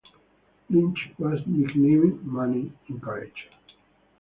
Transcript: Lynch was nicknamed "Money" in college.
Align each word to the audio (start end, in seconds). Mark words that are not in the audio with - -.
Lynch 0.71 1.11
was 1.19 1.41
nicknamed 1.45 2.25
"Money" 2.25 2.71
in 2.89 2.99
college. 3.01 3.51